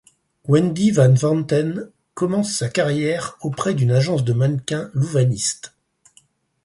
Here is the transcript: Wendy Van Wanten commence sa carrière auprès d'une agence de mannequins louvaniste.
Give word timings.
Wendy 0.47 0.89
Van 0.89 1.13
Wanten 1.21 1.91
commence 2.15 2.53
sa 2.55 2.69
carrière 2.69 3.37
auprès 3.41 3.75
d'une 3.75 3.91
agence 3.91 4.23
de 4.23 4.33
mannequins 4.33 4.89
louvaniste. 4.95 5.75